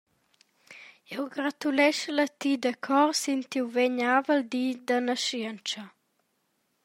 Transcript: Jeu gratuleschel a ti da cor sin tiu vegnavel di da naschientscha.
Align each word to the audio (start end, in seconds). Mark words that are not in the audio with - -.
Jeu 1.11 1.25
gratuleschel 1.35 2.17
a 2.25 2.27
ti 2.39 2.51
da 2.63 2.73
cor 2.85 3.09
sin 3.21 3.41
tiu 3.51 3.65
vegnavel 3.75 4.41
di 4.51 4.65
da 4.87 4.97
naschientscha. 5.07 5.83